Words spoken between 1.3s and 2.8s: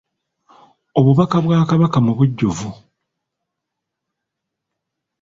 bwa Kabaka mu bujjuvu